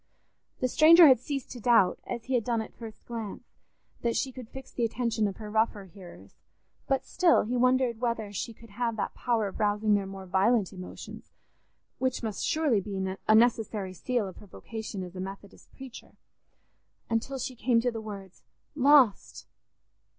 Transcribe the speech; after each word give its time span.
The 0.61 0.67
stranger 0.67 1.05
had 1.05 1.19
ceased 1.19 1.51
to 1.51 1.59
doubt, 1.59 1.99
as 2.07 2.25
he 2.25 2.33
had 2.33 2.43
done 2.43 2.59
at 2.59 2.71
the 2.71 2.77
first 2.79 3.05
glance, 3.05 3.43
that 4.01 4.15
she 4.15 4.31
could 4.31 4.49
fix 4.49 4.71
the 4.71 4.83
attention 4.83 5.27
of 5.27 5.35
her 5.37 5.51
rougher 5.51 5.85
hearers, 5.85 6.39
but 6.87 7.05
still 7.05 7.43
he 7.43 7.55
wondered 7.55 8.01
whether 8.01 8.31
she 8.33 8.51
could 8.51 8.71
have 8.71 8.97
that 8.97 9.13
power 9.13 9.47
of 9.47 9.59
rousing 9.59 9.93
their 9.93 10.07
more 10.07 10.25
violent 10.25 10.73
emotions, 10.73 11.33
which 11.99 12.23
must 12.23 12.43
surely 12.43 12.81
be 12.81 12.95
a 13.27 13.35
necessary 13.35 13.93
seal 13.93 14.27
of 14.27 14.37
her 14.37 14.47
vocation 14.47 15.03
as 15.03 15.15
a 15.15 15.19
Methodist 15.21 15.71
preacher, 15.71 16.17
until 17.07 17.37
she 17.37 17.55
came 17.55 17.79
to 17.79 17.91
the 17.91 18.01
words, 18.01 18.43
"Lost! 18.73 19.45